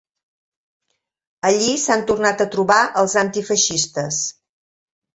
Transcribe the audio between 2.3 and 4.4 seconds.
a trobar els antifeixistes.